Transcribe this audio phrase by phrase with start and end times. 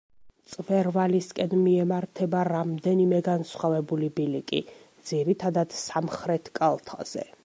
[0.43, 4.63] მწვერვალისკენ მიემართება რამდენიმე განსხვავებული ბილიკი,
[5.11, 7.29] ძირითადად სამხრეთ კალთაზე.